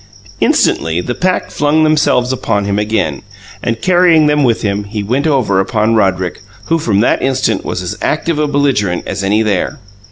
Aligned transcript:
Instantly, 0.39 0.99
the 0.99 1.13
pack 1.13 1.51
flung 1.51 1.83
themselves 1.83 2.33
upon 2.33 2.65
him 2.65 2.79
again, 2.79 3.21
and, 3.61 3.83
carrying 3.83 4.25
them 4.25 4.43
with 4.43 4.63
him, 4.63 4.85
he 4.85 5.03
went 5.03 5.27
over 5.27 5.59
upon 5.59 5.93
Roderick, 5.93 6.41
who 6.65 6.79
from 6.79 7.01
that 7.01 7.21
instant 7.21 7.63
was 7.63 7.83
as 7.83 7.95
active 8.01 8.39
a 8.39 8.47
belligerent 8.47 9.03
as 9.05 9.23
any 9.23 9.43
there. 9.43 9.77